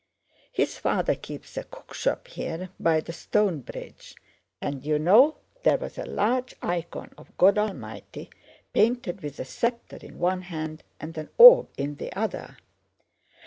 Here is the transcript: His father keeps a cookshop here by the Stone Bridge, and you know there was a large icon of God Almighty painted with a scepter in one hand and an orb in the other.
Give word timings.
His 0.51 0.79
father 0.79 1.13
keeps 1.13 1.57
a 1.57 1.63
cookshop 1.63 2.27
here 2.29 2.69
by 2.79 3.01
the 3.01 3.13
Stone 3.13 3.59
Bridge, 3.61 4.15
and 4.59 4.83
you 4.83 4.97
know 4.97 5.37
there 5.61 5.77
was 5.77 5.95
a 5.99 6.05
large 6.07 6.55
icon 6.63 7.11
of 7.19 7.37
God 7.37 7.59
Almighty 7.59 8.31
painted 8.73 9.21
with 9.21 9.39
a 9.39 9.45
scepter 9.45 9.97
in 9.97 10.17
one 10.17 10.41
hand 10.41 10.81
and 10.99 11.15
an 11.19 11.29
orb 11.37 11.69
in 11.77 11.97
the 11.97 12.11
other. 12.13 12.57